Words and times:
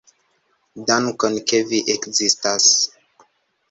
Dankon, 0.87 1.39
ke 1.53 1.63
vi 1.69 1.85
ekzistas. 1.97 2.75